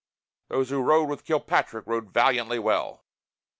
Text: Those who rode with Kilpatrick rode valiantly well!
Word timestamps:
Those 0.47 0.71
who 0.71 0.81
rode 0.81 1.09
with 1.09 1.25
Kilpatrick 1.25 1.85
rode 1.85 2.09
valiantly 2.11 2.57
well! 2.57 3.05